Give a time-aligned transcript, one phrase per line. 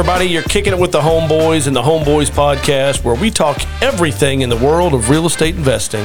[0.00, 0.24] everybody.
[0.24, 4.48] You're kicking it with the Homeboys and the Homeboys podcast, where we talk everything in
[4.48, 6.04] the world of real estate investing.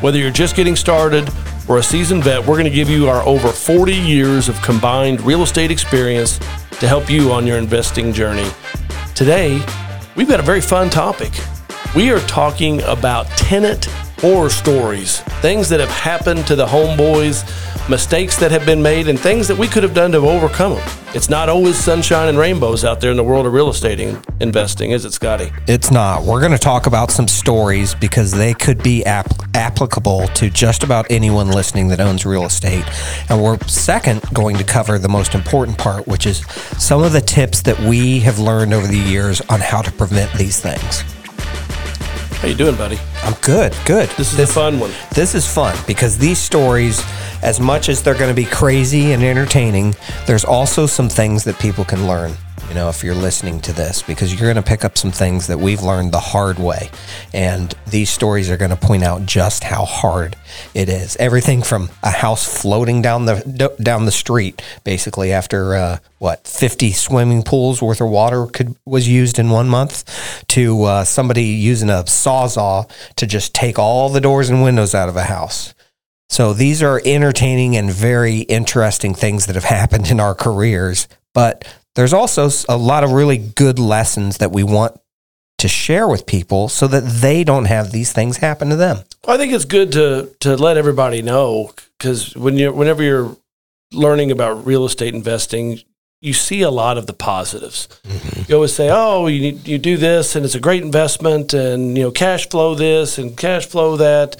[0.00, 1.30] Whether you're just getting started
[1.68, 5.20] or a seasoned vet, we're going to give you our over 40 years of combined
[5.20, 6.38] real estate experience
[6.80, 8.50] to help you on your investing journey.
[9.14, 9.64] Today,
[10.16, 11.30] we've got a very fun topic.
[11.94, 13.88] We are talking about tenant
[14.20, 17.44] horror stories, things that have happened to the homeboys,
[17.88, 20.88] mistakes that have been made, and things that we could have done to overcome them.
[21.14, 23.98] It's not always sunshine and rainbows out there in the world of real estate
[24.40, 25.50] investing, is it, Scotty?
[25.66, 26.22] It's not.
[26.22, 30.84] We're going to talk about some stories because they could be ap- applicable to just
[30.84, 32.84] about anyone listening that owns real estate.
[33.28, 36.44] And we're second going to cover the most important part, which is
[36.78, 40.32] some of the tips that we have learned over the years on how to prevent
[40.34, 41.00] these things.
[42.40, 42.98] How you doing, buddy?
[43.22, 44.08] I'm good, good.
[44.10, 44.90] This is this, a fun one.
[45.14, 47.02] This is fun because these stories,
[47.42, 49.94] as much as they're going to be crazy and entertaining,
[50.26, 52.32] there's also some things that people can learn
[52.70, 55.48] you know, if you're listening to this, because you're going to pick up some things
[55.48, 56.88] that we've learned the hard way.
[57.34, 60.36] And these stories are going to point out just how hard
[60.72, 61.16] it is.
[61.16, 66.92] Everything from a house floating down the down the street, basically after uh, what 50
[66.92, 70.04] swimming pools worth of water could was used in one month,
[70.48, 75.08] to uh, somebody using a sawzall to just take all the doors and windows out
[75.08, 75.74] of a house.
[76.28, 81.66] So these are entertaining and very interesting things that have happened in our careers, but
[81.94, 84.98] there's also a lot of really good lessons that we want
[85.58, 89.04] to share with people so that they don't have these things happen to them.
[89.26, 93.36] Well, I think it's good to to let everybody know because when you whenever you're
[93.92, 95.80] learning about real estate investing,
[96.20, 97.88] you see a lot of the positives.
[98.04, 98.42] Mm-hmm.
[98.48, 101.96] You always say, "Oh, you need, you do this, and it's a great investment, and
[101.96, 104.36] you know, cash flow this and cash flow that."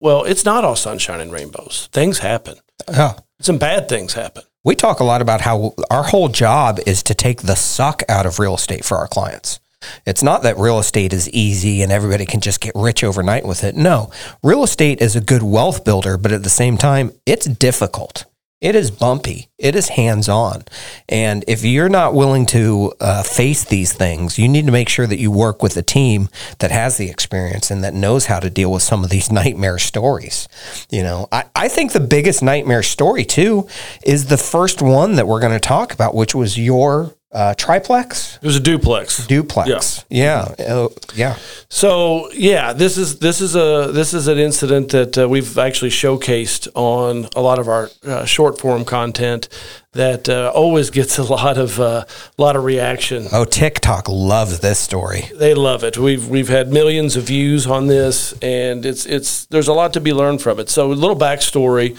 [0.00, 1.88] Well, it's not all sunshine and rainbows.
[1.92, 2.56] Things happen.
[2.88, 3.14] Yeah.
[3.40, 4.42] Some bad things happen.
[4.64, 8.26] We talk a lot about how our whole job is to take the suck out
[8.26, 9.60] of real estate for our clients.
[10.06, 13.64] It's not that real estate is easy and everybody can just get rich overnight with
[13.64, 13.74] it.
[13.74, 14.10] No,
[14.42, 18.24] real estate is a good wealth builder, but at the same time, it's difficult.
[18.62, 19.48] It is bumpy.
[19.58, 20.62] It is hands on.
[21.08, 25.08] And if you're not willing to uh, face these things, you need to make sure
[25.08, 26.28] that you work with a team
[26.60, 29.80] that has the experience and that knows how to deal with some of these nightmare
[29.80, 30.46] stories.
[30.90, 33.66] You know, I, I think the biggest nightmare story, too,
[34.04, 38.36] is the first one that we're going to talk about, which was your uh, triplex.
[38.36, 39.26] It was a duplex.
[39.26, 40.04] Duplex.
[40.08, 40.54] Yeah.
[40.58, 40.64] Yeah.
[40.66, 41.36] Uh, yeah.
[41.70, 45.90] So yeah, this is this is a this is an incident that uh, we've actually
[45.90, 49.48] showcased on a lot of our uh, short form content
[49.92, 52.04] that uh, always gets a lot of a uh,
[52.36, 53.26] lot of reaction.
[53.32, 55.30] Oh, TikTok loves this story.
[55.34, 55.96] They love it.
[55.96, 60.00] We've we've had millions of views on this, and it's it's there's a lot to
[60.00, 60.68] be learned from it.
[60.68, 61.98] So a little backstory.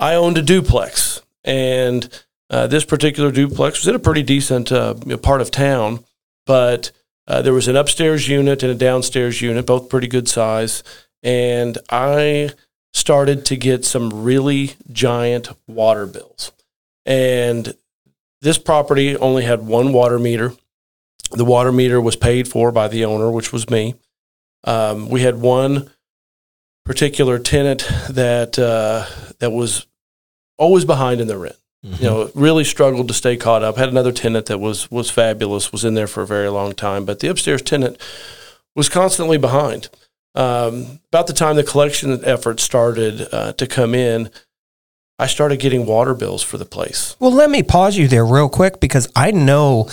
[0.00, 2.08] I owned a duplex and
[2.50, 6.04] uh, this particular duplex was in a pretty decent uh, part of town,
[6.46, 6.92] but
[7.26, 10.82] uh, there was an upstairs unit and a downstairs unit, both pretty good size.
[11.22, 12.50] And I
[12.94, 16.52] started to get some really giant water bills.
[17.04, 17.74] And
[18.40, 20.52] this property only had one water meter.
[21.30, 23.94] The water meter was paid for by the owner, which was me.
[24.64, 25.90] Um, we had one
[26.84, 29.04] particular tenant that uh,
[29.38, 29.86] that was
[30.56, 31.57] always behind in the rent.
[31.84, 32.02] Mm-hmm.
[32.02, 33.76] You know, really struggled to stay caught up.
[33.76, 37.04] Had another tenant that was was fabulous, was in there for a very long time,
[37.04, 37.98] but the upstairs tenant
[38.74, 39.88] was constantly behind.
[40.34, 44.30] Um, about the time the collection effort started uh, to come in,
[45.18, 47.16] I started getting water bills for the place.
[47.18, 49.88] Well, let me pause you there real quick because I know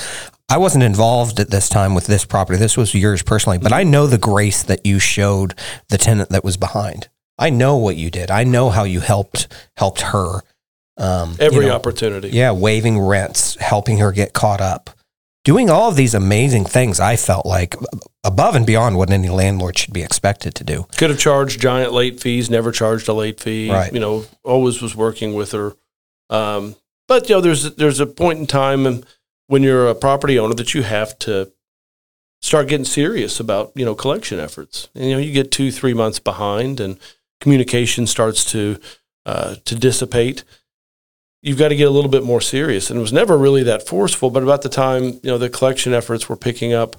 [0.50, 2.60] I wasn't involved at this time with this property.
[2.60, 5.56] This was yours personally, but I know the grace that you showed
[5.90, 7.10] the tenant that was behind.
[7.40, 8.30] I know what you did.
[8.30, 9.48] I know how you helped
[9.78, 10.42] helped her
[10.98, 12.30] um, Every you know, opportunity.
[12.30, 14.90] Yeah, waiving rents, helping her get caught up,
[15.44, 17.00] doing all of these amazing things.
[17.00, 17.76] I felt like
[18.24, 20.88] above and beyond what any landlord should be expected to do.
[20.98, 23.70] Could have charged giant late fees, never charged a late fee.
[23.70, 23.94] Right.
[23.94, 25.76] You know, always was working with her.
[26.30, 26.76] Um,
[27.08, 29.04] but you know, there's there's a point in time
[29.48, 31.52] when you're a property owner that you have to
[32.42, 34.90] start getting serious about you know collection efforts.
[34.96, 36.98] And, you know, you get two three months behind, and
[37.42, 38.80] communication starts to
[39.26, 40.44] uh, to dissipate
[41.46, 42.90] you've got to get a little bit more serious.
[42.90, 45.94] And it was never really that forceful, but about the time, you know, the collection
[45.94, 46.96] efforts were picking up,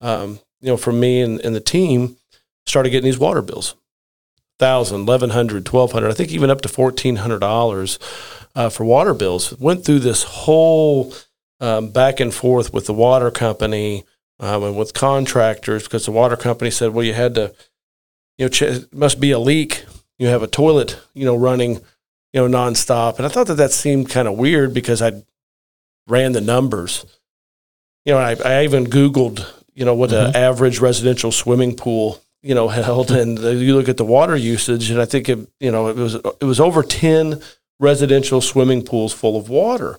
[0.00, 2.16] um, you know, from me and, and the team,
[2.66, 3.74] started getting these water bills.
[4.58, 7.98] Thousand, eleven hundred, twelve hundred, I think even up to fourteen hundred dollars
[8.54, 9.58] uh, for water bills.
[9.58, 11.14] Went through this whole
[11.60, 14.04] um, back and forth with the water company
[14.38, 17.54] um, and with contractors because the water company said, "Well, you had to,
[18.36, 19.84] you know, ch- must be a leak.
[20.18, 21.80] You have a toilet, you know, running
[22.32, 23.16] you know, nonstop.
[23.16, 25.22] And I thought that that seemed kind of weird because I
[26.06, 27.04] ran the numbers
[28.06, 30.30] you know, I, I even Googled, you know, what Mhm.
[30.30, 34.90] an average residential swimming pool, you know, held, and you look at the water usage,
[34.90, 37.42] and I think it, you know, it was it was over ten
[37.78, 39.98] residential swimming pools full of water,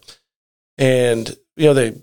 [0.79, 1.95] and you know they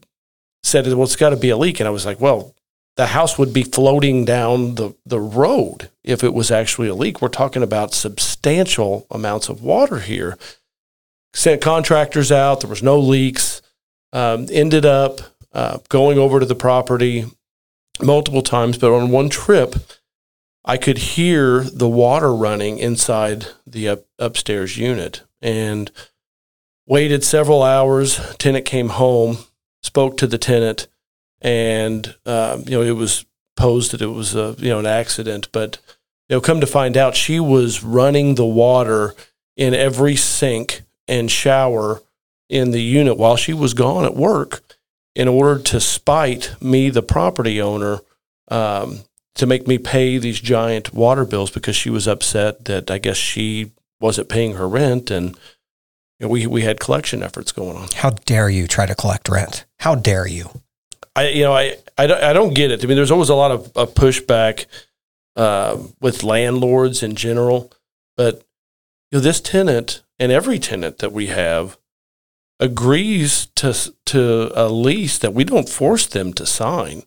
[0.62, 2.54] said, well, it's got to be a leak, and I was like, well,
[2.98, 7.22] the house would be floating down the the road if it was actually a leak.
[7.22, 10.36] We're talking about substantial amounts of water here.
[11.32, 12.60] Sent contractors out.
[12.60, 13.62] There was no leaks.
[14.12, 15.20] Um, ended up
[15.52, 17.26] uh, going over to the property
[18.02, 19.76] multiple times, but on one trip,
[20.64, 25.92] I could hear the water running inside the up, upstairs unit and
[26.84, 28.18] waited several hours.
[28.38, 29.38] Tenant came home,
[29.84, 30.88] spoke to the tenant,
[31.40, 33.24] and um, you know it was
[33.56, 35.78] posed that it was a you know an accident, but
[36.28, 39.14] you know come to find out she was running the water
[39.56, 42.02] in every sink and shower
[42.48, 44.62] in the unit while she was gone at work
[45.14, 47.98] in order to spite me, the property owner,
[48.48, 49.00] um,
[49.34, 53.16] to make me pay these giant water bills because she was upset that I guess
[53.16, 55.36] she wasn't paying her rent and
[56.18, 57.88] you know, we we had collection efforts going on.
[57.94, 59.66] How dare you try to collect rent?
[59.80, 60.50] How dare you?
[61.18, 62.84] I you know I I don't, I don't get it.
[62.84, 64.66] I mean, there's always a lot of, of pushback
[65.34, 67.72] uh, with landlords in general,
[68.16, 68.44] but
[69.10, 71.76] you know this tenant and every tenant that we have
[72.60, 73.74] agrees to
[74.06, 77.02] to a lease that we don't force them to sign.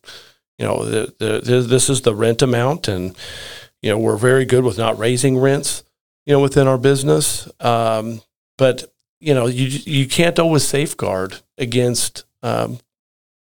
[0.57, 3.15] You know, the, the, this is the rent amount, and
[3.81, 5.83] you know we're very good with not raising rents.
[6.25, 8.21] You know, within our business, um,
[8.57, 8.83] but
[9.21, 12.79] you know you you can't always safeguard against um,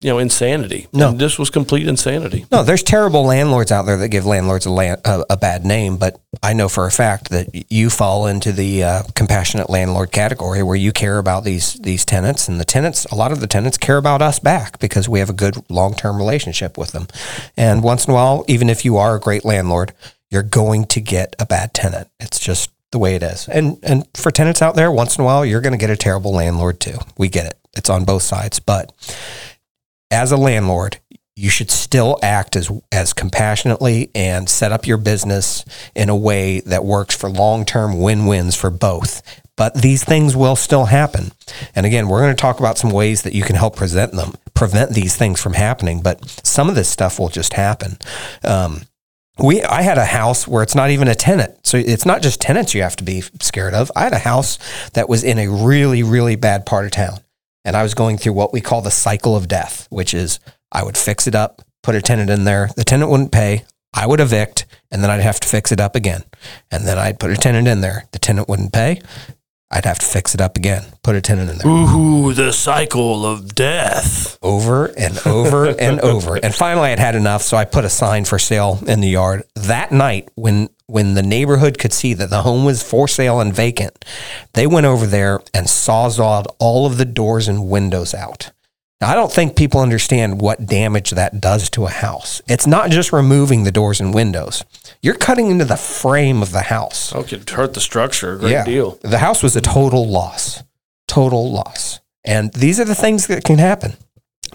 [0.00, 0.88] you know insanity.
[0.92, 1.10] No.
[1.10, 2.46] And this was complete insanity.
[2.50, 5.98] No, there's terrible landlords out there that give landlords a, land, a, a bad name,
[5.98, 10.62] but I know for a fact that you fall into the uh, compassionate landlord category
[10.62, 13.76] where you care about these these tenants, and the tenants, a lot of the tenants
[13.76, 17.06] care about us back because we have a good long term relationship with them.
[17.56, 19.92] And once in a while, even if you are a great landlord,
[20.30, 22.08] you're going to get a bad tenant.
[22.18, 23.48] It's just the way it is.
[23.48, 25.96] And and for tenants out there, once in a while, you're going to get a
[25.96, 26.96] terrible landlord too.
[27.18, 27.58] We get it.
[27.76, 28.92] It's on both sides, but
[30.10, 30.98] as a landlord,
[31.36, 35.64] you should still act as as compassionately and set up your business
[35.94, 39.22] in a way that works for long-term win-wins for both.
[39.56, 41.32] But these things will still happen.
[41.74, 44.32] And again, we're going to talk about some ways that you can help present them,
[44.54, 46.00] prevent these things from happening.
[46.02, 47.98] But some of this stuff will just happen.
[48.42, 48.82] Um,
[49.38, 51.66] we I had a house where it's not even a tenant.
[51.66, 53.90] So it's not just tenants you have to be scared of.
[53.96, 54.58] I had a house
[54.92, 57.20] that was in a really really bad part of town.
[57.64, 60.40] And I was going through what we call the cycle of death, which is
[60.72, 64.06] I would fix it up, put a tenant in there, the tenant wouldn't pay, I
[64.06, 66.22] would evict, and then I'd have to fix it up again.
[66.70, 69.00] And then I'd put a tenant in there, the tenant wouldn't pay,
[69.72, 73.24] I'd have to fix it up again, put a tenant in there Ooh, the cycle
[73.24, 74.36] of death.
[74.42, 76.36] over and over and over.
[76.36, 79.44] And finally, I'd had enough, so I put a sign for sale in the yard.
[79.54, 83.54] That night, when when the neighborhood could see that the home was for sale and
[83.54, 84.04] vacant,
[84.54, 88.50] they went over there and sawzalled all of the doors and windows out.
[89.00, 92.42] Now, I don't think people understand what damage that does to a house.
[92.46, 94.62] It's not just removing the doors and windows.
[95.00, 97.14] You're cutting into the frame of the house.
[97.14, 98.34] Oh, it could hurt the structure.
[98.34, 98.98] a Great deal.
[99.00, 100.62] The house was a total loss.
[101.08, 102.00] Total loss.
[102.24, 103.94] And these are the things that can happen.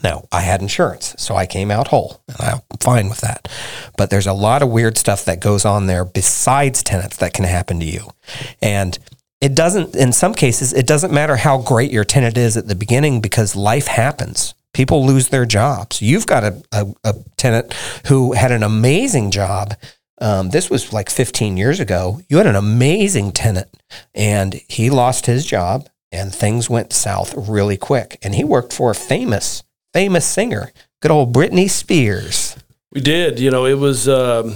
[0.04, 3.48] Now, I had insurance, so I came out whole, and I'm fine with that.
[3.98, 7.46] But there's a lot of weird stuff that goes on there besides tenants that can
[7.46, 8.12] happen to you.
[8.62, 8.98] And
[9.42, 12.76] it doesn't, in some cases, it doesn't matter how great your tenant is at the
[12.76, 14.54] beginning because life happens.
[14.74, 16.02] People lose their jobs.
[16.02, 17.74] You've got a, a, a tenant
[18.08, 19.76] who had an amazing job.
[20.20, 22.22] Um, this was like 15 years ago.
[22.30, 23.68] You had an amazing tenant,
[24.14, 28.18] and he lost his job, and things went south really quick.
[28.22, 30.72] And he worked for a famous, famous singer,
[31.02, 32.56] good old Britney Spears.
[32.96, 33.40] We did.
[33.40, 34.08] You know, it was.
[34.10, 34.56] Um,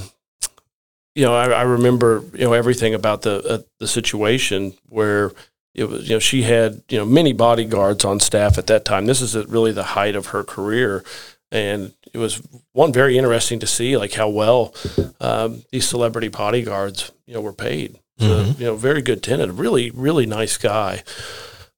[1.16, 5.34] you know, I, I remember you know everything about the uh, the situation where
[5.76, 6.08] it was.
[6.08, 9.06] You know, she had you know many bodyguards on staff at that time.
[9.06, 11.04] This is at really the height of her career,
[11.52, 12.42] and it was
[12.72, 14.74] one very interesting to see like how well
[15.20, 18.00] um, these celebrity bodyguards you know were paid.
[18.20, 18.60] So, Mhm.
[18.60, 21.04] you know, very good tenant, really really nice guy.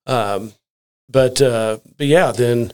[0.06, 0.54] Um,
[1.10, 2.74] but uh, but yeah, then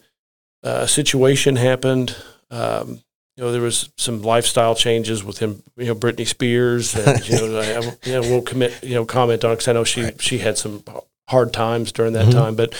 [0.63, 2.15] uh, a situation happened.
[2.51, 3.01] Um,
[3.37, 5.61] you know, there was some lifestyle changes with him.
[5.77, 8.83] You know, Britney Spears, and you know, I, I you know, won't commit.
[8.83, 10.83] You know, comment on because I know she she had some
[11.29, 12.31] hard times during that Mhm.
[12.33, 12.73] time, but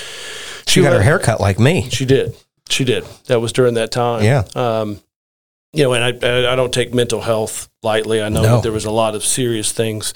[0.68, 1.88] She got her let- hair cut like me.
[1.92, 2.36] She did.
[2.70, 3.06] She did.
[3.28, 4.24] That was during that time.
[4.24, 4.44] Yeah.
[4.56, 5.00] Um,
[5.74, 8.22] you know, and I, I don't take mental health lightly.
[8.22, 8.56] I know No.
[8.56, 10.14] that there was a lot of serious things,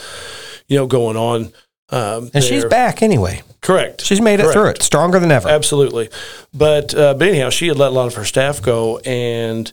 [0.67, 1.53] you know, going on
[1.93, 3.41] Um, And she's back anyway.
[3.61, 4.01] Correct.
[4.01, 5.49] She's made it through it stronger than ever.
[5.49, 6.07] Absolutely.
[6.53, 9.71] But uh, but anyhow, she had let a lot of her staff go, and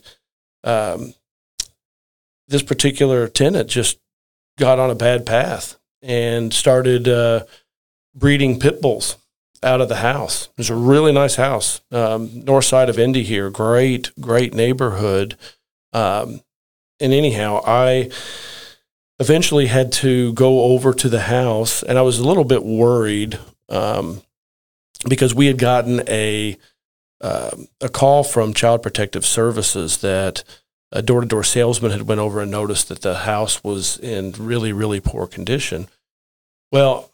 [0.63, 1.13] um,
[2.47, 3.99] this particular tenant just
[4.57, 7.45] got on a bad path and started uh,
[8.15, 9.17] breeding pit bulls
[9.61, 10.45] out of the house.
[10.47, 13.49] It was a really nice house, um, north side of Indy here.
[13.49, 15.35] Great, great neighborhood.
[15.93, 16.41] Um,
[16.99, 18.09] and anyhow, I
[19.19, 23.37] eventually had to go over to the house, and I was a little bit worried.
[23.67, 24.21] Um,
[25.07, 26.57] because we had gotten a
[27.21, 30.43] um a call from Child Protective Services that
[30.91, 34.31] a door to door salesman had went over and noticed that the house was in
[34.37, 35.87] really really poor condition.
[36.71, 37.09] Well,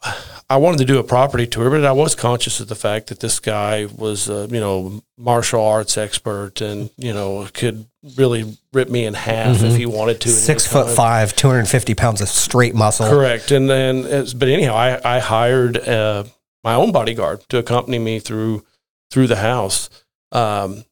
[0.50, 3.20] I wanted to do a property tour, but I was conscious of the fact that
[3.20, 7.86] this guy was, a, you know, martial arts expert, and you know, could
[8.16, 10.28] really rip me in half if he wanted to.
[10.28, 10.94] Six foot time.
[10.94, 13.08] five, 250 pounds of straight muscle.
[13.08, 13.50] Correct.
[13.50, 14.02] And then,
[14.36, 16.24] but anyhow, I, I hired uh,
[16.62, 18.64] my own bodyguard to accompany me through
[19.10, 19.88] through the house.
[20.32, 20.84] Um,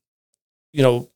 [0.73, 1.11] you know,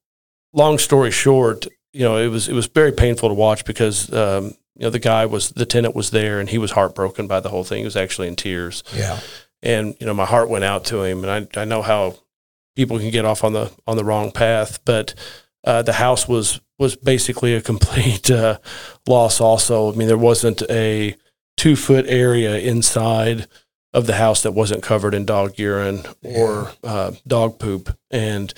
[0.53, 4.47] long story short, you know, it was it was very painful to watch because um,
[4.77, 7.49] you know the guy was the tenant was there and he was heartbroken by the
[7.49, 7.79] whole thing.
[7.79, 9.19] He was actually in tears, Yeah.
[9.63, 11.25] and you know my heart went out to him.
[11.25, 12.17] And I I know how
[12.77, 15.15] people can get off on the on the wrong path, but
[15.65, 18.59] uh, the house was was basically a complete uh,
[19.09, 19.41] loss.
[19.41, 21.17] Also, I mean, there wasn't a
[21.57, 23.49] two foot area inside
[23.93, 28.53] of the house that wasn't covered in dog urine or uh, dog poop, and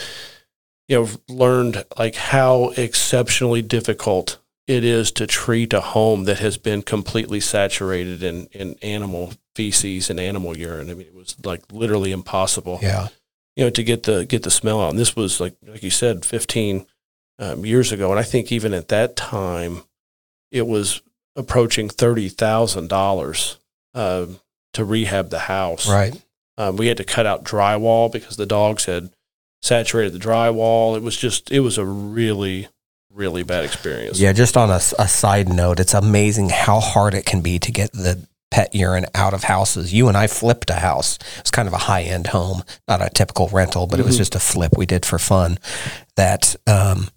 [0.89, 6.57] you know, learned like how exceptionally difficult it is to treat a home that has
[6.57, 10.91] been completely saturated in in animal feces and animal urine.
[10.91, 13.09] I mean, it was like literally impossible Yeah.
[13.57, 14.91] you know, to get the get the smell out.
[14.91, 16.87] And this was like like you said, fifteen
[17.39, 19.83] um, years ago, and I think even at that time,
[20.51, 21.03] it was
[21.37, 23.59] approaching thirty thousand dollars
[23.95, 24.41] um,
[24.75, 25.89] to rehab the house.
[25.89, 26.21] Right.
[26.59, 29.11] Um, we had to cut out drywall because the dogs had
[29.63, 30.97] saturated the drywall.
[30.97, 32.69] It was just it was a really
[33.13, 34.21] really bad experience.
[34.21, 34.33] Yeah.
[34.33, 38.25] Just on a side note, it's amazing how hard it can be to get the
[38.53, 39.93] pet urine out of houses.
[39.93, 41.17] You and I flipped a house.
[41.39, 44.15] It was kind of a high end home, not a typical rental, but it was
[44.17, 44.19] Mhm.
[44.19, 45.59] just a flip we did for fun.
[46.17, 47.09] That um,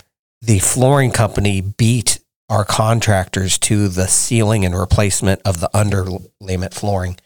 [0.42, 2.20] the flooring company beat
[2.50, 7.18] our contractors to the sealing and replacement of the underlayment flooring.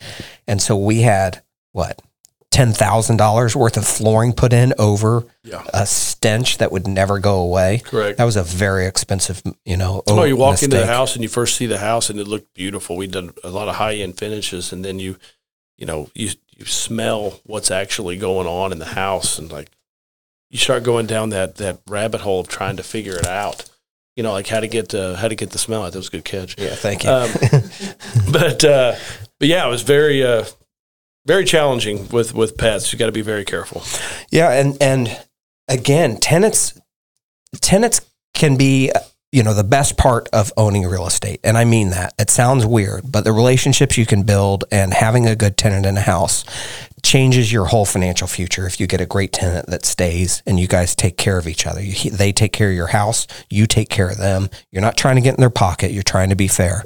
[0.48, 2.02] And so we had what?
[2.52, 5.64] $10,000 worth of flooring put in over Yeah.
[5.74, 7.82] a stench that would never go away.
[7.84, 8.18] Correct.
[8.18, 10.02] That was a very expensive, you know.
[10.08, 12.54] Oh, you walk into the house and you first see the house and it looked
[12.56, 12.96] beautiful.
[12.98, 15.18] We did a lot of high end finishes, and then you,
[15.78, 19.70] you know, you you smell what's actually going on in the house, and like
[20.50, 23.70] you start going down that that rabbit hole of trying to figure it out.
[24.18, 25.94] You know, like how to get uh, how to get the smell out.
[25.94, 26.60] That was a good catch.
[26.60, 27.10] Yeah, thank you.
[27.10, 27.32] Um,
[28.32, 28.96] but uh,
[29.40, 30.44] but yeah, it was very uh,
[31.26, 32.92] very challenging with with pets.
[32.92, 33.84] You got to be very careful.
[34.30, 35.18] yeah, and and
[35.70, 36.78] again, tenants
[37.62, 38.02] tenants
[38.34, 38.92] can be
[39.32, 42.14] you know the best part of owning real estate, and I mean that.
[42.18, 45.98] It sounds weird, but the relationships you can build and having a good tenant in
[45.98, 46.46] a house
[47.04, 50.68] changes your whole financial future if you get a great tenant that stays and you
[50.68, 51.82] guys take care of each other.
[51.82, 54.50] You, they take care of your house, you take care of them.
[54.72, 56.84] You're not trying to get in their pocket, you're trying to be fair.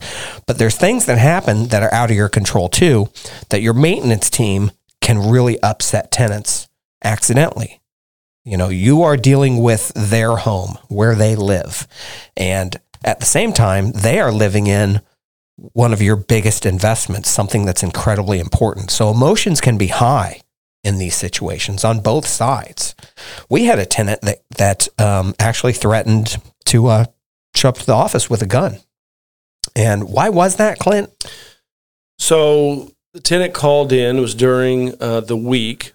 [0.48, 3.10] But there's things that happen that are out of your control too
[3.50, 4.72] that your maintenance team
[5.02, 6.70] can really upset tenants
[7.04, 7.81] accidentally.
[8.44, 11.88] You know, you are dealing with their home where they live.
[12.36, 15.02] And at the same time, they are living in
[15.58, 18.90] one of your biggest investments, something that's incredibly important.
[18.90, 20.42] So emotions can be high
[20.84, 22.96] in these situations on both sides.
[23.50, 27.06] We had a tenant that that um, actually threatened to uh,
[27.56, 28.80] show up to the office with a gun.
[29.76, 31.10] And why was that, Clint?
[32.18, 34.18] So the tenant called in.
[34.18, 35.94] It was during uh, the week,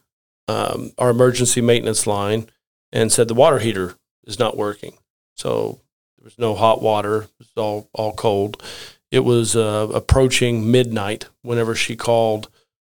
[0.49, 2.49] um, our emergency maintenance line,
[2.93, 4.97] and said the water heater is not working.
[5.35, 5.81] So
[6.19, 7.23] there was no hot water.
[7.23, 8.63] It was all all cold.
[9.11, 12.49] It was uh, approaching midnight whenever she called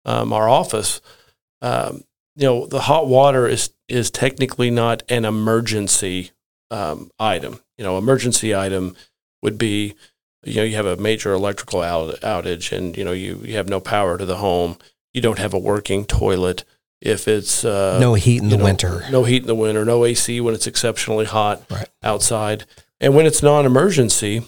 [0.04, 1.00] um, our office.
[1.60, 2.04] Um,
[2.36, 6.30] you know, the hot water is is technically not an emergency
[6.70, 7.60] um, item.
[7.76, 8.96] You know, emergency item
[9.42, 9.94] would be
[10.44, 13.68] you know you have a major electrical out- outage and you know you, you have
[13.68, 14.76] no power to the home
[15.12, 16.64] you don't have a working toilet
[17.02, 19.04] if it's uh, no heat in the know, winter.
[19.10, 21.88] no heat in the winter no ac when it's exceptionally hot Right.
[22.02, 22.64] outside
[23.00, 24.42] and when it's non-emergency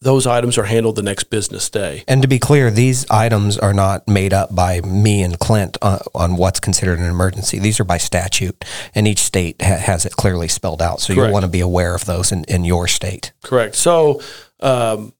[0.00, 3.72] those items are handled the next business day And to be clear, these items are
[3.72, 7.60] not made up by me and Clint uh, on what's considered an emergency.
[7.60, 8.64] These are by statute,
[8.96, 10.98] and each state ha- has it clearly spelled out.
[11.00, 11.26] So Correct.
[11.28, 13.32] you'll want to be aware of those in, in your state.
[13.44, 14.20] correct so
[14.58, 15.12] um,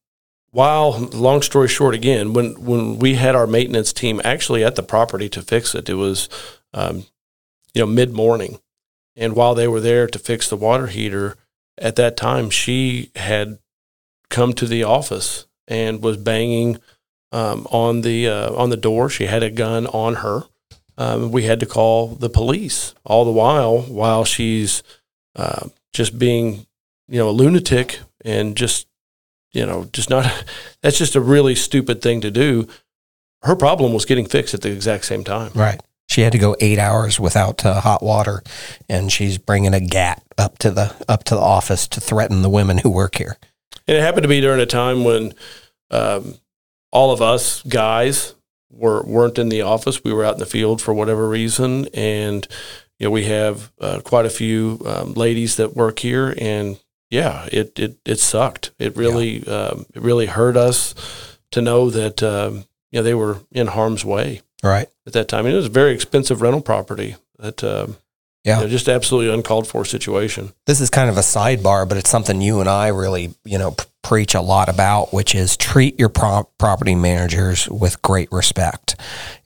[0.53, 4.83] while long story short, again, when when we had our maintenance team actually at the
[4.83, 6.29] property to fix it, it was
[6.75, 7.07] um,
[7.75, 8.61] you know mid morning,
[9.17, 11.37] and while they were there to fix the water heater,
[11.79, 13.59] at that time she had
[14.29, 16.79] come to the office and was banging
[17.33, 19.09] um, on the uh, on the door.
[19.09, 20.45] She had a gun on her.
[20.99, 24.83] Um, we had to call the police all the while while she's
[25.35, 26.67] uh, just being
[27.09, 28.87] you know a lunatic and just
[29.53, 30.45] you know just not
[30.83, 32.67] that's just a really stupid thing to do.
[33.43, 35.51] Her problem was getting fixed at the exact same time.
[35.55, 35.81] Right.
[36.09, 38.43] She had to go eight hours without uh, hot water,
[38.89, 42.51] and she's bringing a gat up to the up to the office to threaten the
[42.51, 43.39] women who work here.
[43.89, 45.33] And it happened to be during a time when
[45.91, 46.35] um,
[46.91, 48.35] all of us guys
[48.71, 50.05] were weren't in the office.
[50.05, 52.47] We were out in the field for whatever reason, and
[52.99, 56.79] you know we have uh, quite a few um, ladies that work here, and
[57.13, 58.73] yeah, it it it sucked.
[58.79, 60.95] It really um, it really hurt us
[61.53, 64.89] to know that um, you know they were in harm's way Right.
[65.07, 65.45] at that time.
[65.47, 67.17] And it was a very expensive rental property.
[67.39, 67.97] That um,
[68.45, 68.59] Yeah.
[68.59, 70.53] you know, just absolutely uncalled for situation.
[70.67, 73.73] This is kind of a sidebar, but it's something you and I really, you know,
[73.73, 78.97] p- preach a lot about, which is treat your pro- property managers with great respect.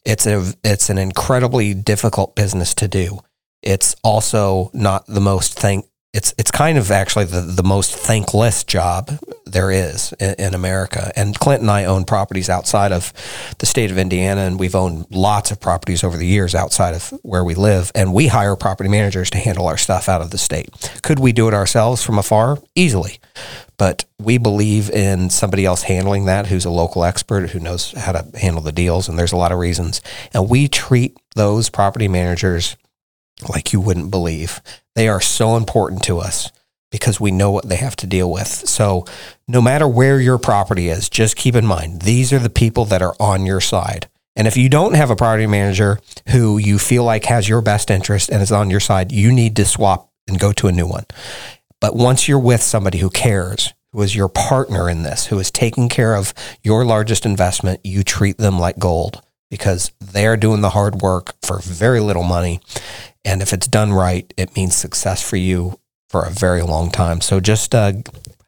[0.04, 3.18] It's a it's an incredibly difficult business to do.
[3.62, 5.86] It's also not the most thank.
[6.16, 9.10] It's it's kind of actually the, the most thankless job
[9.44, 11.12] there is in, in America.
[11.14, 13.12] And Clint and I own properties outside of
[13.58, 17.10] the state of Indiana, and we've owned lots of properties over the years outside of
[17.22, 17.92] where we live.
[17.94, 20.70] And we hire property managers to handle our stuff out of the state.
[21.02, 22.58] Could we do it ourselves from afar?
[22.74, 23.18] Easily.
[23.76, 28.12] But we believe in somebody else handling that who's a local expert who knows how
[28.12, 29.06] to handle the deals.
[29.06, 30.00] And there's a lot of reasons.
[30.32, 32.78] And we treat those property managers
[33.48, 34.60] like you wouldn't believe.
[34.94, 36.50] They are so important to us
[36.90, 38.46] because we know what they have to deal with.
[38.46, 39.04] So,
[39.48, 43.02] no matter where your property is, just keep in mind these are the people that
[43.02, 44.08] are on your side.
[44.36, 47.90] And if you don't have a property manager who you feel like has your best
[47.90, 50.86] interest and is on your side, you need to swap and go to a new
[50.86, 51.06] one.
[51.80, 55.50] But once you're with somebody who cares, who is your partner in this, who is
[55.50, 60.60] taking care of your largest investment, you treat them like gold because they are doing
[60.60, 62.60] the hard work for very little money.
[63.26, 67.20] And if it's done right, it means success for you for a very long time.
[67.20, 67.92] So just uh,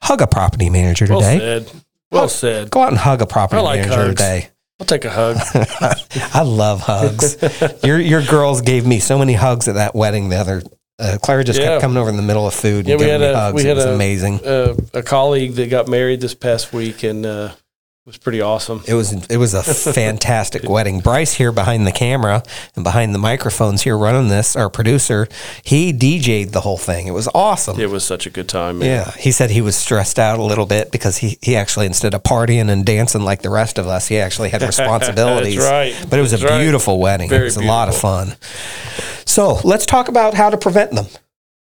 [0.01, 1.39] hug a property manager today.
[1.39, 1.83] Well said.
[2.11, 2.71] Well said.
[2.71, 4.11] Go out and hug a property I like manager hugs.
[4.11, 4.49] today.
[4.81, 5.37] I'll take a hug.
[6.35, 7.37] I love hugs.
[7.83, 10.63] your your girls gave me so many hugs at that wedding the other.
[11.01, 11.67] Uh, Clara just Yeah.
[11.67, 13.37] kept coming over in the middle of food and Yeah, we giving had me a-
[13.37, 13.65] hugs.
[13.65, 14.45] it was a- amazing.
[14.45, 17.51] uh, a colleague that got married this past week, and uh,
[18.09, 18.83] was pretty awesome.
[18.89, 21.01] It was it was a fantastic wedding.
[21.01, 22.43] Bryce here behind the camera
[22.75, 25.29] and behind the microphones here running this, our producer,
[25.63, 27.07] he DJ'd the whole thing.
[27.07, 27.79] It was awesome.
[27.79, 28.79] It was such a good time.
[28.79, 28.89] Man.
[28.89, 32.15] Yeah, he said he was stressed out a little bit because he, he actually instead
[32.15, 35.57] of partying and dancing like the rest of us, he actually had responsibilities.
[35.57, 36.07] That's right.
[36.09, 36.63] But it was That's a right.
[36.63, 37.29] beautiful wedding.
[37.29, 38.37] Very it was a lot of fun.
[39.27, 41.09] So let's talk about how to prevent them.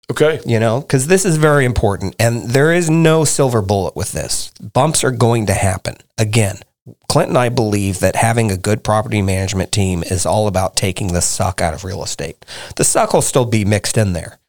[0.09, 0.39] Okay.
[0.45, 4.51] You know, because this is very important, and there is no silver bullet with this.
[4.61, 5.95] Bumps are going to happen.
[6.17, 6.59] Again,
[7.09, 11.13] Clint and I believe that having a good property management team is all about taking
[11.13, 12.45] the suck out of real estate.
[12.75, 14.39] The suck will still be mixed in there,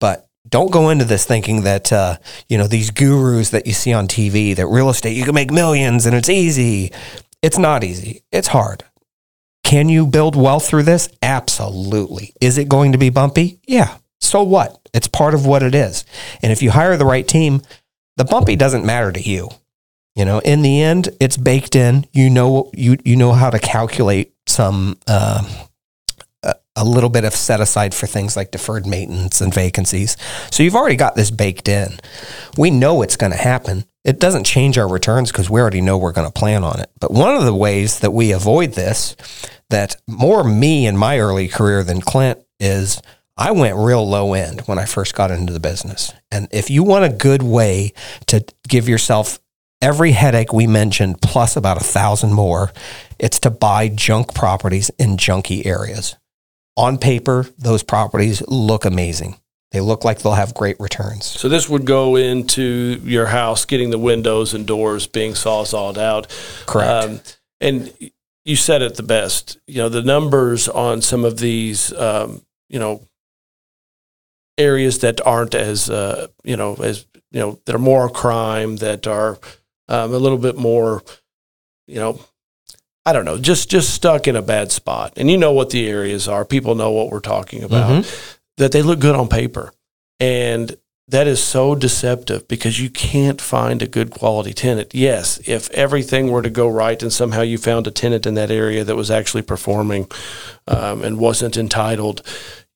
[0.00, 2.16] but don't go into this thinking that uh,
[2.48, 5.50] you know these gurus that you see on TV that real estate you can make
[5.50, 6.92] millions and it's easy.
[7.42, 8.22] It's not easy.
[8.32, 8.84] It's hard.
[9.64, 11.08] Can you build wealth through this?
[11.22, 12.34] Absolutely.
[12.40, 13.58] Is it going to be bumpy?
[13.66, 13.96] Yeah.
[14.32, 14.88] So what?
[14.94, 16.06] It's part of what it is.
[16.40, 17.60] And if you hire the right team,
[18.16, 19.50] the bumpy doesn't matter to you.
[20.14, 22.06] You know, in the end, it's baked in.
[22.12, 25.46] You know, you you know how to calculate some uh,
[26.76, 30.16] a, little bit of set aside for things like deferred maintenance and vacancies.
[30.50, 31.98] So you've already got this baked in.
[32.56, 33.84] We know it's going to happen.
[34.02, 36.90] It doesn't change our returns because we already know we're going to plan on it.
[36.98, 39.14] But one of the ways that we avoid this,
[39.68, 43.02] that more me in my early career than Clint is.
[43.42, 46.12] I went real low end when I first got into the business.
[46.30, 47.92] And if you want a good way
[48.26, 49.40] to give yourself
[49.80, 52.70] every headache we mentioned plus about a thousand more,
[53.18, 56.14] it's to buy junk properties in junky areas.
[56.76, 59.40] On paper, those properties look amazing.
[59.72, 61.26] They look like they'll have great returns.
[61.26, 66.28] So this would go into your house, getting the windows and doors being sawzalled out.
[66.66, 67.04] Correct.
[67.04, 67.20] Um,
[67.60, 67.92] and
[68.44, 69.58] you said it the best.
[69.66, 73.02] You know, the numbers on some of these, um, you know,
[74.58, 79.06] areas that aren't as, uh, you know, as, you know, that are more crime, that
[79.06, 79.38] are
[79.88, 81.02] um, a little bit more,
[81.86, 82.20] you know,
[83.04, 85.14] I don't know, just just stuck in a bad spot.
[85.16, 86.44] And you know what the areas are.
[86.44, 87.88] People know what we're talking about.
[88.58, 89.72] That they look good on paper.
[90.20, 90.76] And
[91.08, 94.94] that is so deceptive because you can't find a good quality tenant.
[94.94, 98.50] Yes, if everything were to go right and somehow you found a tenant in that
[98.50, 100.08] area that was actually performing
[100.68, 102.22] um, and wasn't entitled,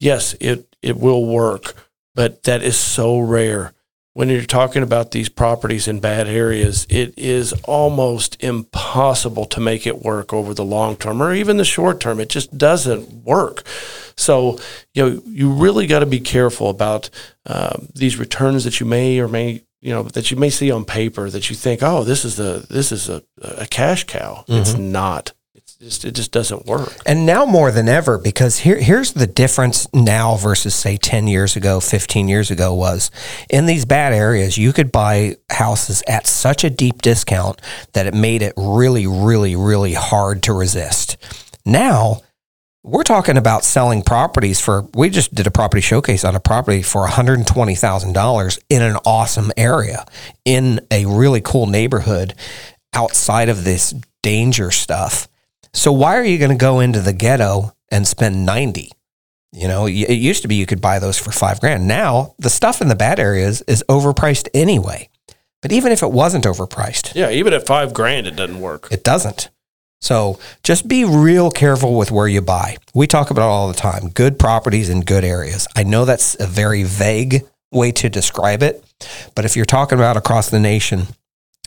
[0.01, 1.75] yes, it it will work.
[2.15, 3.75] But that is so rare
[4.17, 9.87] when you're talking about these properties in bad areas, it is almost impossible to make
[9.87, 12.19] it work over the long term or even the short term.
[12.19, 13.62] It just doesn't work.
[14.17, 14.59] So,
[14.95, 17.11] you know, you really got to be careful about
[17.45, 20.87] uh, these returns that you may or may you know that you may see on
[20.87, 24.47] paper that you think, oh, this is the this is a, a cash cow.
[24.49, 24.62] Mm-hmm.
[24.62, 25.35] It's not
[25.81, 26.97] just it just doesn't work.
[27.05, 31.55] And now more than ever, because here here's the difference now versus say ten years
[31.55, 33.11] ago, fifteen years ago was
[33.51, 37.61] in these bad areas, you could buy houses at such a deep discount
[37.93, 41.19] that it made it really, really, really hard to resist.
[41.67, 42.23] Now
[42.83, 46.83] we're talking about selling properties for we just did a property showcase on a property
[46.83, 50.07] for $120,000 in an awesome area
[50.45, 52.33] in a really cool neighborhood
[52.95, 55.29] outside of this danger stuff
[55.77, 58.91] so why are you going to go into the ghetto and spend 90?
[59.53, 61.87] You know, it used to be you could buy those for five grand.
[61.87, 65.09] Now the stuff in the bad areas is overpriced anyway.
[65.62, 68.89] But even if it wasn't overpriced, yeah, even at five grand, it doesn't work.
[68.91, 69.51] It doesn't.
[70.01, 72.77] So just be real careful with where you buy.
[72.95, 75.67] We talk about it all the time good properties in good areas.
[75.75, 78.85] I know that's a very vague way to describe it,
[79.35, 81.09] but if you're talking about across the nation,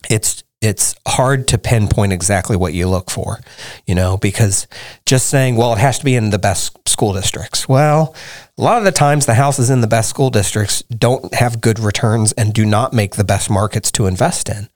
[0.10, 3.40] it's it's hard to pinpoint exactly what you look for,
[3.86, 4.68] you know, because
[5.06, 7.70] just saying, well, it has to be in the best school districts.
[7.70, 8.14] Well,
[8.58, 11.80] a lot of the times the houses in the best school districts don't have good
[11.80, 14.70] returns and do not make the best markets to invest in.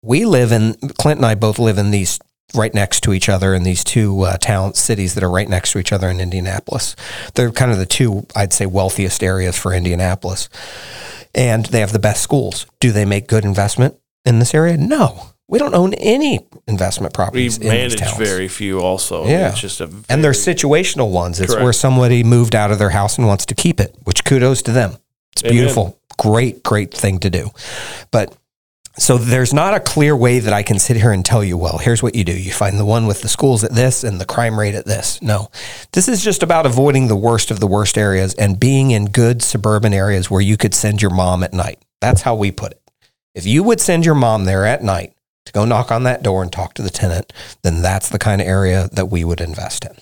[0.00, 2.20] We live in, Clint and I both live in these
[2.54, 5.72] right next to each other in these two uh, town cities that are right next
[5.72, 6.94] to each other in Indianapolis.
[7.34, 10.48] They're kind of the two, I'd say, wealthiest areas for Indianapolis.
[11.34, 12.66] And they have the best schools.
[12.78, 13.96] Do they make good investment?
[14.26, 14.76] In this area?
[14.76, 15.30] No.
[15.48, 17.60] We don't own any investment properties.
[17.60, 18.80] We manage very few.
[18.80, 21.38] Also, yeah, it's just a and they're situational ones.
[21.38, 21.62] It's correct.
[21.62, 23.94] where somebody moved out of their house and wants to keep it.
[24.02, 24.96] Which kudos to them.
[25.32, 25.52] It's Amen.
[25.56, 27.50] beautiful, great, great thing to do.
[28.10, 28.36] But
[28.98, 31.78] so there's not a clear way that I can sit here and tell you, well,
[31.78, 32.32] here's what you do.
[32.32, 35.20] You find the one with the schools at this and the crime rate at this.
[35.22, 35.50] No,
[35.92, 39.42] this is just about avoiding the worst of the worst areas and being in good
[39.42, 41.78] suburban areas where you could send your mom at night.
[42.00, 42.82] That's how we put it.
[43.36, 45.12] If you would send your mom there at night
[45.44, 48.40] to go knock on that door and talk to the tenant, then that's the kind
[48.40, 49.94] of area that we would invest in.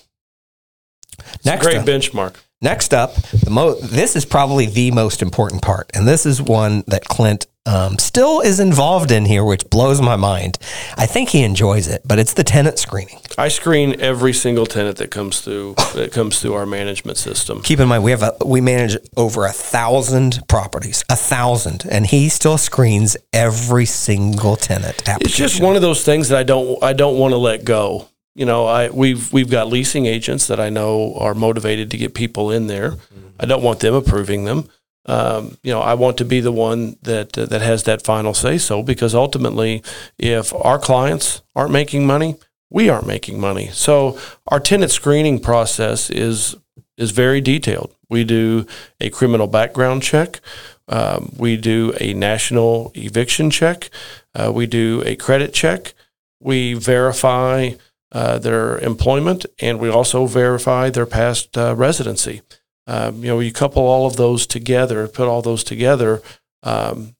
[1.33, 2.37] It's Next great up, benchmark.
[2.61, 6.83] Next up, the mo- this is probably the most important part, and this is one
[6.87, 10.57] that Clint um, still is involved in here, which blows my mind.
[10.97, 13.19] I think he enjoys it, but it's the tenant screening.
[13.37, 17.61] I screen every single tenant that comes through that comes through our management system.
[17.61, 22.07] Keep in mind we have a we manage over a thousand properties, a thousand, and
[22.07, 25.03] he still screens every single tenant.
[25.21, 28.07] It's just one of those things that I don't I don't want to let go.
[28.35, 32.13] You know, I we've we've got leasing agents that I know are motivated to get
[32.13, 32.91] people in there.
[32.91, 33.27] Mm-hmm.
[33.39, 34.69] I don't want them approving them
[35.07, 38.33] um, you know, I want to be the one that uh, that has that final
[38.33, 39.83] say so because ultimately,
[40.17, 42.37] if our clients aren't making money,
[42.69, 43.69] we aren't making money.
[43.71, 46.55] So our tenant screening process is
[46.97, 47.95] is very detailed.
[48.09, 48.65] We do
[48.99, 50.39] a criminal background check.
[50.87, 53.89] Um, we do a national eviction check.
[54.33, 55.93] Uh, we do a credit check.
[56.39, 57.71] We verify
[58.11, 62.41] uh, their employment, and we also verify their past uh, residency
[62.87, 66.21] um, you know, you couple all of those together, put all those together,
[66.63, 67.15] um,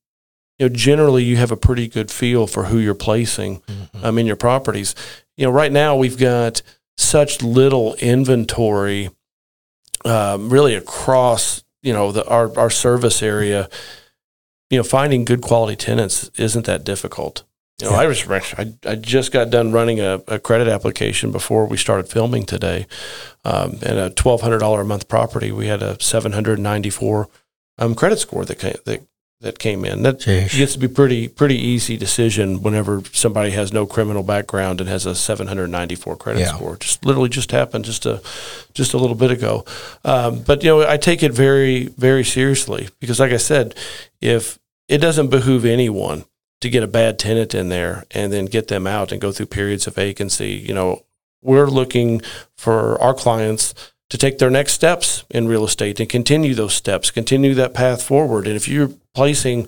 [0.60, 4.06] you know, generally you have a pretty good feel for who you're placing mm-hmm.
[4.06, 4.96] um, in your properties.
[5.38, 6.62] You know, right now we've got
[6.98, 9.10] such little inventory,
[10.06, 13.70] um, really across you know the, our our service area.
[14.70, 17.44] You know, finding good quality tenants isn't that difficult.
[17.82, 18.02] You know, yeah.
[18.02, 22.10] I was I, I just got done running a, a credit application before we started
[22.10, 22.88] filming today,
[23.44, 25.52] um, and a twelve hundred dollar a month property.
[25.52, 27.28] We had a seven hundred ninety four
[27.78, 29.02] um, credit score that came, that
[29.42, 30.04] that came in.
[30.04, 30.58] That Jeez.
[30.58, 35.06] gets to be pretty pretty easy decision whenever somebody has no criminal background and has
[35.06, 36.56] a seven hundred ninety four credit yeah.
[36.56, 36.78] score.
[36.78, 38.22] Just literally just happened just a
[38.74, 39.66] just a little bit ago.
[40.06, 43.76] Um, but you know, I take it very very seriously because, like I said,
[44.22, 46.24] if it doesn't behoove anyone
[46.62, 49.48] to get a bad tenant in there and then get them out and go through
[49.48, 50.52] periods of vacancy.
[50.52, 51.04] You know,
[51.42, 52.22] we're looking
[52.58, 53.74] for our clients
[54.10, 58.04] to take their next steps in real estate and continue those steps, continue that path
[58.04, 58.48] forward.
[58.48, 59.68] And if you're placing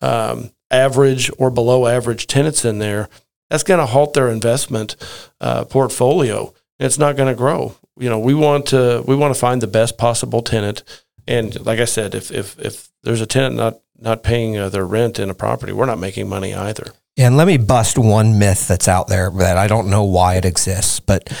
[0.00, 3.08] um, average or below average tenants in there,
[3.48, 4.96] that's going to halt their investment
[5.40, 6.52] uh, portfolio.
[6.78, 7.76] It's not going to grow.
[7.98, 10.82] You know, we want to we want to find the best possible tenant.
[11.26, 14.86] And like I said, if if if there's a tenant not not paying uh, their
[14.86, 16.92] rent in a property, we're not making money either.
[17.18, 20.44] And let me bust one myth that's out there that I don't know why it
[20.44, 21.32] exists, but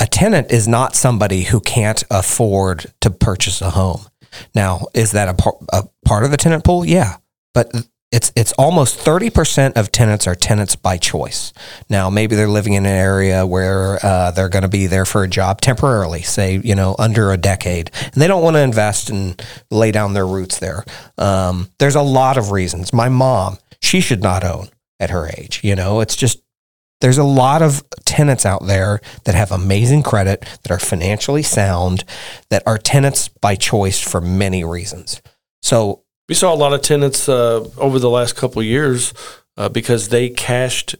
[0.00, 4.06] a tenant is not somebody who can't afford to purchase a home.
[4.54, 6.84] Now, is that a, par- a part of the tenant pool?
[6.84, 7.16] Yeah,
[7.52, 7.70] but
[8.10, 11.52] it's it's almost 30% of tenants are tenants by choice.
[11.90, 15.22] Now, maybe they're living in an area where uh, they're going to be there for
[15.22, 19.10] a job temporarily, say, you know, under a decade, and they don't want to invest
[19.10, 19.40] and
[19.70, 20.84] lay down their roots there.
[21.18, 22.94] Um, there's a lot of reasons.
[22.94, 24.68] My mom, she should not own
[24.98, 25.60] at her age.
[25.62, 26.42] You know, it's just
[27.00, 32.04] there's a lot of tenants out there that have amazing credit, that are financially sound,
[32.48, 35.20] that are tenants by choice for many reasons.
[35.62, 39.14] So We saw a lot of tenants uh, over the last couple of years
[39.56, 40.96] uh, because they cashed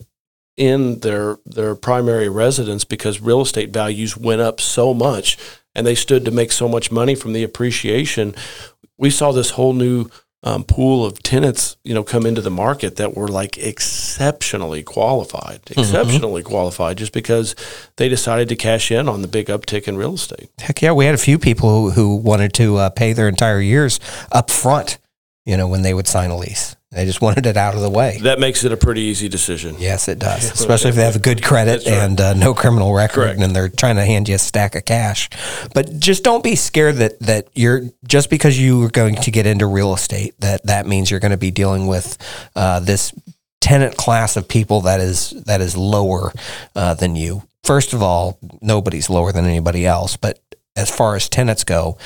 [0.56, 5.38] in their their primary residence because real estate values went up so much
[5.74, 8.34] and they stood to make so much money from the appreciation.
[8.96, 10.10] We saw this whole new
[10.42, 15.60] um, pool of tenants, you know, come into the market that were like exceptionally qualified,
[15.70, 17.54] exceptionally qualified, just because
[17.96, 20.50] they decided to cash in on the big uptick in real estate.
[20.58, 23.60] heck yeah, we had a few people who, who wanted to uh, pay their entire
[23.60, 23.98] years
[24.30, 24.98] up front,
[25.48, 26.76] you know, when they would sign a lease.
[26.90, 28.18] They just wanted it out of the way.
[28.22, 29.76] That makes it a pretty easy decision.
[29.78, 31.94] Yes, it does, especially if they have a good credit right.
[31.94, 33.40] and uh, no criminal record, Correct.
[33.40, 35.30] and they're trying to hand you a stack of cash.
[35.74, 39.46] But just don't be scared that that you're just because you are going to get
[39.46, 42.18] into real estate that that means you're going to be dealing with
[42.54, 43.14] uh, this
[43.60, 46.32] tenant class of people that is that is lower
[46.76, 47.42] uh, than you.
[47.64, 50.40] First of all, nobody's lower than anybody else, but
[50.76, 51.98] as far as tenants go,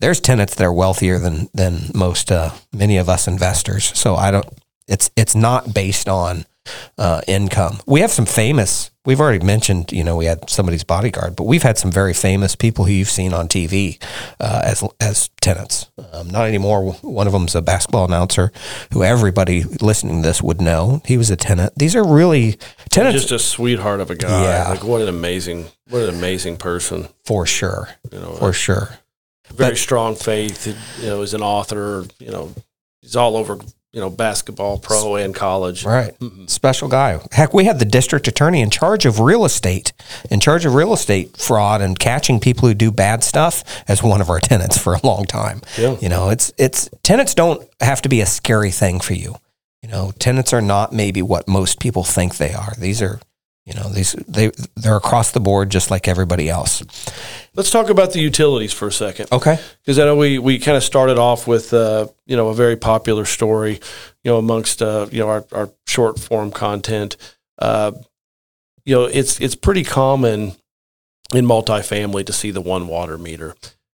[0.00, 3.92] there's tenants that are wealthier than than most uh, many of us investors.
[3.98, 4.46] So I don't.
[4.86, 6.44] It's it's not based on
[6.98, 7.78] uh, income.
[7.86, 8.90] We have some famous.
[9.06, 9.92] We've already mentioned.
[9.92, 13.10] You know, we had somebody's bodyguard, but we've had some very famous people who you've
[13.10, 14.02] seen on TV
[14.40, 15.90] uh, as as tenants.
[16.12, 16.92] Um, not anymore.
[17.02, 18.50] One of them's a basketball announcer
[18.92, 21.02] who everybody listening to this would know.
[21.06, 21.74] He was a tenant.
[21.76, 22.58] These are really
[22.90, 24.42] tenants Just a sweetheart of a guy.
[24.42, 24.68] Yeah.
[24.70, 27.08] Like what an amazing, what an amazing person.
[27.24, 27.88] for sure.
[28.10, 28.98] You know, For sure.
[29.52, 30.66] Very but- strong faith.
[31.00, 32.04] You know, as an author.
[32.18, 32.54] You know,
[33.00, 33.58] he's all over.
[33.92, 35.84] You know, basketball, pro and college.
[35.84, 36.12] Right.
[36.46, 37.20] Special guy.
[37.30, 39.92] Heck, we had the district attorney in charge of real estate,
[40.32, 44.20] in charge of real estate fraud and catching people who do bad stuff as one
[44.20, 45.60] of our tenants for a long time.
[45.78, 45.96] Yeah.
[46.00, 49.36] You know, it's it's tenants don't have to be a scary thing for you.
[49.80, 52.72] You know, tenants are not maybe what most people think they are.
[52.76, 53.20] These are,
[53.64, 56.82] you know, these they they're across the board just like everybody else.
[57.54, 59.32] Let's talk about the utilities for a second.
[59.32, 59.58] Okay.
[59.82, 62.76] because I know we, we kind of started off with uh, you know a very
[62.76, 63.80] popular story,
[64.22, 67.16] you know amongst uh, you know our, our short form content.
[67.58, 67.92] Uh,
[68.84, 70.52] you know it's it's pretty common
[71.32, 73.54] in multifamily to see the one water meter,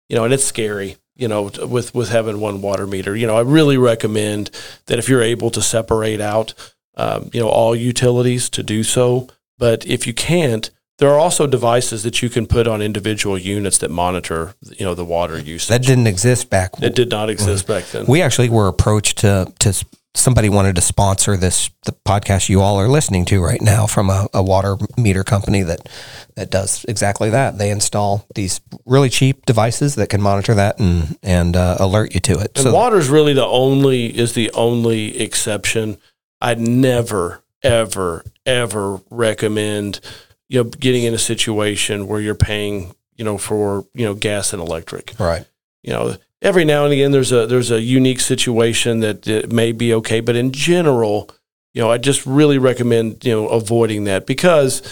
[0.09, 0.97] you know, and it's scary.
[1.17, 4.51] You know, with with having one water meter, you know, I really recommend
[4.85, 6.53] that if you're able to separate out,
[6.95, 9.29] um, you know, all utilities to do so.
[9.59, 13.79] But if you can't, there are also devices that you can put on individual units
[13.79, 15.69] that monitor, you know, the water usage.
[15.69, 16.91] That didn't exist back then.
[16.91, 18.07] It did not exist back then.
[18.07, 22.81] We actually were approached to to somebody wanted to sponsor this the podcast you all
[22.81, 25.89] are listening to right now from a, a water meter company that
[26.35, 27.59] that does exactly that.
[27.59, 32.21] They install these really cheap devices that can monitor that and and uh, alert you
[32.21, 32.59] to it.
[32.59, 35.99] and is really the only is the only exception.
[36.41, 40.01] I'd never, ever, ever recommend
[40.49, 44.53] you know getting in a situation where you're paying you know for you know gas
[44.53, 45.15] and electric.
[45.19, 45.47] right.
[45.83, 49.73] You know, every now and again there's a there's a unique situation that it may
[49.73, 51.31] be okay, but in general,
[51.75, 54.83] you know, I just really recommend you know avoiding that because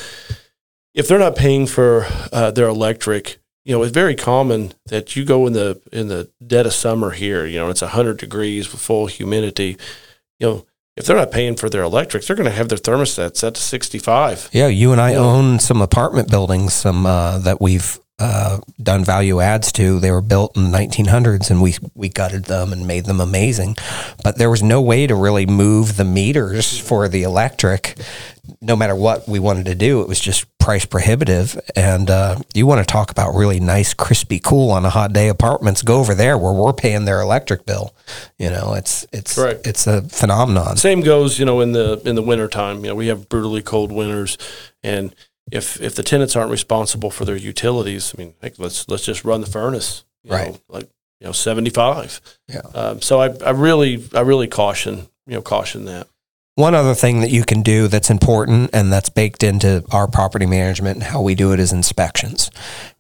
[0.95, 5.25] if they're not paying for uh, their electric, you know, it's very common that you
[5.25, 7.47] go in the in the dead of summer here.
[7.47, 9.77] You know, it's hundred degrees with full humidity.
[10.39, 13.37] You know, if they're not paying for their electric, they're going to have their thermostat
[13.37, 14.49] set to sixty five.
[14.53, 15.19] Yeah, you and I Yeah.
[15.19, 19.99] own some apartment buildings, some uh, that we've uh, done value adds to.
[19.99, 23.77] They were built in the 1900s, and we we gutted them and made them amazing.
[24.23, 27.99] But there was no way to really move the meters for the electric.
[28.61, 31.59] No matter what we wanted to do, it was just price prohibitive.
[31.75, 35.29] And uh, you want to talk about really nice, crispy, cool on a hot day
[35.29, 35.83] apartments?
[35.83, 37.95] Go over there where we're paying their electric bill.
[38.39, 39.59] You know, it's it's Right.
[39.65, 40.77] it's a phenomenon.
[40.77, 42.85] Same goes, you know, in the in the wintertime.
[42.85, 44.39] You know, we have brutally cold winters,
[44.83, 45.15] and
[45.53, 49.25] if if the tenants aren't responsible for their utilities, I mean, heck, let's let's just
[49.25, 50.53] run the furnace, you Right.
[50.53, 50.89] Know, like
[51.21, 52.21] you know, seventy five.
[52.49, 52.63] Yeah.
[52.75, 56.09] Um, so I I really I really caution you know caution that.
[56.57, 60.47] One other thing that you can do that's important and that's baked into our property
[60.47, 62.49] management and how we do it is inspections.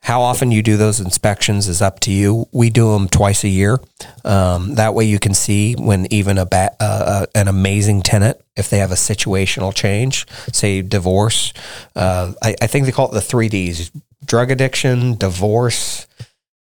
[0.01, 2.49] How often you do those inspections is up to you.
[2.51, 3.79] We do them twice a year.
[4.25, 8.39] Um, that way you can see when even a ba- uh, uh, an amazing tenant,
[8.57, 11.53] if they have a situational change, say divorce,
[11.95, 13.93] uh, I, I, think they call it the three Ds:
[14.25, 16.09] drug addiction, divorce,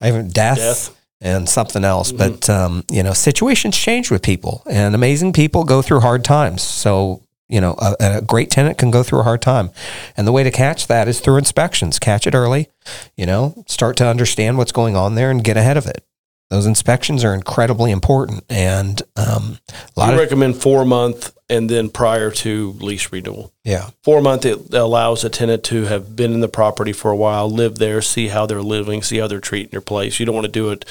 [0.03, 0.57] even death.
[0.57, 2.13] death and something else.
[2.13, 2.35] Mm-hmm.
[2.35, 6.63] But um, you know, situations change with people, and amazing people go through hard times.
[6.63, 9.71] So you know, a, a, great tenant can go through a hard time,
[10.17, 11.99] and the way to catch that is through inspections.
[11.99, 12.69] Catch it early.
[13.17, 16.05] You know, start to understand what's going on there and get ahead of it.
[16.51, 20.07] Those inspections are incredibly important, and um, a lot.
[20.09, 23.53] You of, recommend four month and then prior to lease renewal.
[23.65, 27.17] Yeah, four month it allows a tenant to have been in the property for a
[27.17, 30.19] while, live there, see how they're living, see how they're treating your place.
[30.19, 30.87] You don't want to do it,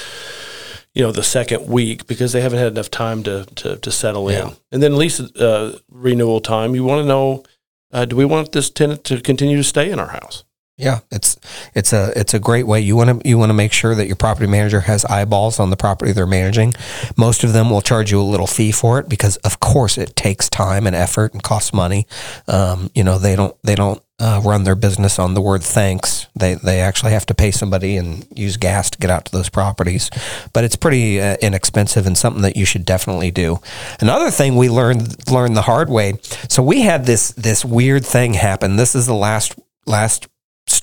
[0.94, 4.32] you know, the second week because they haven't had enough time to to, to settle
[4.32, 4.50] yeah.
[4.50, 4.56] in.
[4.72, 7.44] And then lease uh, renewal time, you want to know:
[7.92, 10.44] uh, Do we want this tenant to continue to stay in our house?
[10.78, 11.38] Yeah, it's
[11.74, 12.80] it's a it's a great way.
[12.82, 15.72] You want to you want to make sure that your property manager has eyeballs on
[15.72, 16.76] the property they're managing.
[17.18, 20.16] Most of them will charge you a little fee for it because, of course, it
[20.16, 22.06] takes time and effort and costs money.
[22.48, 26.28] Um, you know, they don't they don't uh, run their business on the word thanks.
[26.36, 29.50] They they actually have to pay somebody and use gas to get out to those
[29.50, 30.12] properties.
[30.54, 33.62] But it's pretty uh, inexpensive and something that you should definitely do.
[34.00, 36.20] Another thing we learned learned the hard way.
[36.50, 38.76] So we had this this weird thing happen.
[38.76, 40.28] This is the last last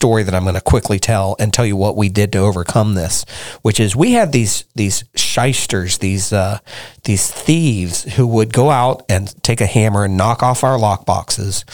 [0.04, 2.92] story that I'm going to quickly tell and tell you what we did to overcome
[2.92, 3.24] this,
[3.62, 6.58] which is we had these these shysters, these uh,
[7.04, 11.06] these thieves who would go out and take a hammer and knock off our lock
[11.06, 11.64] boxes,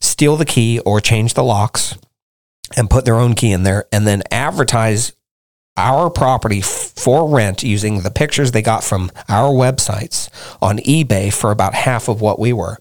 [0.00, 1.98] steal the key or change the locks,
[2.74, 5.12] and put their own key in there, and then advertise
[5.76, 10.30] our property for rent using the pictures they got from our websites
[10.62, 12.78] on eBay for about half of what we were.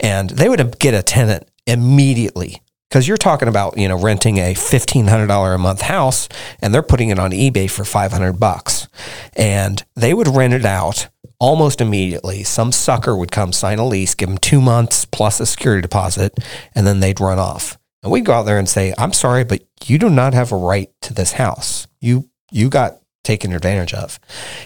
[0.00, 4.54] And they would get a tenant immediately because you're talking about you know renting a
[4.54, 6.28] fifteen hundred dollar a month house
[6.60, 8.88] and they're putting it on eBay for five hundred bucks,
[9.36, 12.42] and they would rent it out almost immediately.
[12.42, 16.38] Some sucker would come sign a lease, give them two months plus a security deposit,
[16.74, 17.78] and then they'd run off.
[18.02, 20.56] And we'd go out there and say, "I'm sorry, but you do not have a
[20.56, 21.86] right to this house.
[22.00, 24.18] You you got taken advantage of."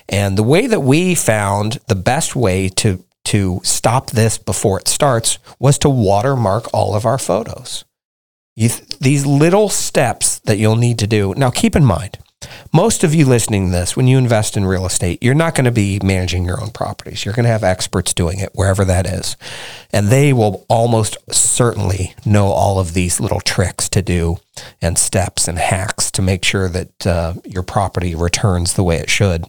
[0.08, 4.86] And the way that we found the best way to to stop this before it
[4.86, 7.84] starts was to watermark all of our photos.
[8.56, 8.68] You,
[9.00, 11.34] these little steps that you'll need to do.
[11.36, 12.18] Now, keep in mind,
[12.72, 15.64] most of you listening to this, when you invest in real estate, you're not going
[15.64, 17.24] to be managing your own properties.
[17.24, 19.36] You're going to have experts doing it wherever that is.
[19.92, 24.38] And they will almost certainly know all of these little tricks to do
[24.80, 29.10] and steps and hacks to make sure that uh, your property returns the way it
[29.10, 29.44] should.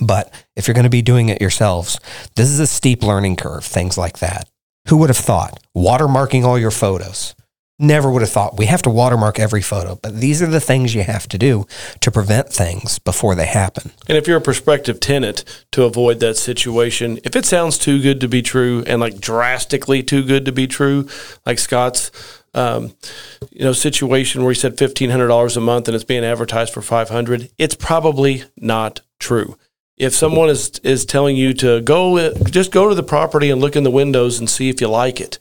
[0.00, 1.98] But if you're going to be doing it yourselves,
[2.36, 4.48] this is a steep learning curve, things like that.
[4.88, 5.60] Who would have thought?
[5.76, 7.34] Watermarking all your photos
[7.82, 10.94] never would have thought we have to watermark every photo, but these are the things
[10.94, 11.66] you have to do
[12.00, 13.90] to prevent things before they happen.
[14.08, 18.20] And if you're a prospective tenant to avoid that situation, if it sounds too good
[18.20, 21.08] to be true and like drastically too good to be true,
[21.44, 22.10] like Scott's
[22.54, 22.92] um,
[23.50, 26.72] you know situation where he said fifteen hundred dollars a month and it's being advertised
[26.72, 29.56] for five hundred, it's probably not true.
[29.96, 33.76] If someone is is telling you to go, just go to the property and look
[33.76, 35.38] in the windows and see if you like it,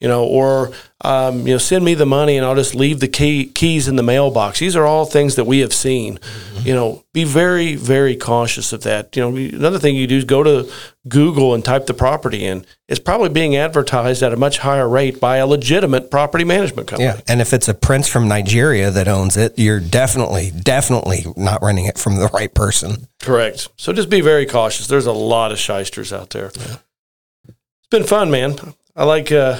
[0.00, 3.08] you know, or um, you know, send me the money and I'll just leave the
[3.08, 4.58] key, keys in the mailbox.
[4.58, 6.16] These are all things that we have seen.
[6.16, 6.68] Mm-hmm.
[6.68, 9.14] You know, be very, very cautious of that.
[9.14, 10.70] You know, another thing you do is go to
[11.06, 12.64] Google and type the property in.
[12.88, 17.04] It's probably being advertised at a much higher rate by a legitimate property management company.
[17.04, 21.62] Yeah, and if it's a prince from Nigeria that owns it, you're definitely, definitely not
[21.62, 23.06] renting it from the right person.
[23.20, 23.68] Correct.
[23.76, 24.86] So just be very cautious.
[24.86, 26.52] There's a lot of shysters out there.
[26.58, 26.76] Yeah.
[27.48, 28.56] It's been fun, man.
[28.96, 29.30] I like.
[29.30, 29.58] Uh,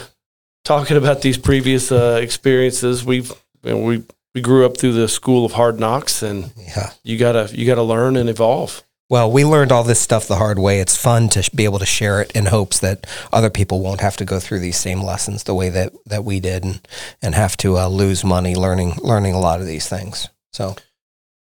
[0.71, 3.05] talking about these previous uh, experiences.
[3.05, 3.33] We've
[3.65, 4.05] you know, we
[4.37, 6.93] we grew up through the school of hard knocks, and yeah.
[7.03, 8.85] you gotta you gotta learn and evolve.
[9.09, 10.79] Well, we learned all this stuff the hard way.
[10.79, 14.17] It's fun to be able to share it in hopes that other people won't have
[14.19, 16.87] to go through these same lessons the way that, that we did and,
[17.21, 20.29] and have to uh, lose money learning learning a lot of these things.
[20.53, 20.77] So,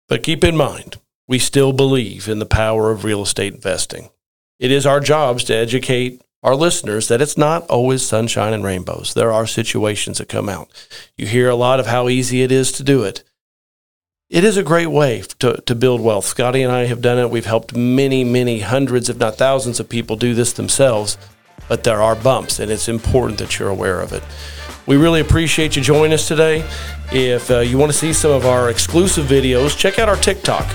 [0.08, 0.97] but keep in mind,
[1.28, 4.12] we still believe in the power of real estate investing.
[4.60, 9.16] It is our jobs to educate our listeners that it's not always sunshine and rainbows.
[9.16, 10.70] There are situations that come out.
[11.18, 13.24] You hear a lot of how easy it is to do it.
[14.30, 16.26] It is a great way to, to build wealth.
[16.26, 17.32] Scotty and I have done it.
[17.32, 21.18] We've helped many, many hundreds, if not thousands, of people do this themselves.
[21.68, 24.22] But there are bumps, and it's important that you're aware of it.
[24.86, 26.64] We really appreciate you joining us today.
[27.12, 30.66] If uh, you want to see some of our exclusive videos, check out our TikTok.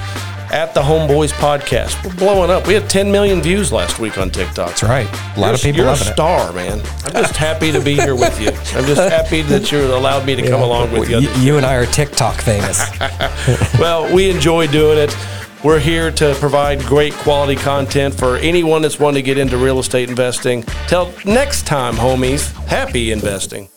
[0.52, 2.04] At the Homeboys Podcast.
[2.04, 2.66] We're blowing up.
[2.66, 4.68] We had 10 million views last week on TikTok.
[4.68, 5.06] That's right.
[5.36, 6.12] A lot you're, of people you're a it.
[6.12, 6.80] star, man.
[7.04, 8.48] I'm just happy to be here with you.
[8.48, 11.08] I'm just happy that you allowed me to come along with.
[11.08, 12.80] You, you and I are TikTok famous.
[13.78, 15.16] well, we enjoy doing it.
[15.62, 19.78] We're here to provide great quality content for anyone that's wanting to get into real
[19.78, 20.64] estate investing.
[20.88, 23.68] Till next time, homies, happy investing.